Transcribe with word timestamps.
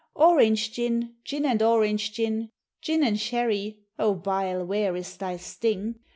Orange 0.15 0.71
gin, 0.73 1.13
gin 1.23 1.45
and 1.45 1.61
orange 1.61 2.11
gin, 2.11 2.49
gin 2.81 3.03
and 3.03 3.19
sherry 3.19 3.77
(O 3.99 4.15
bile 4.15 4.65
where 4.65 4.95
is 4.95 5.15
thy 5.17 5.37
sting?) 5.37 5.99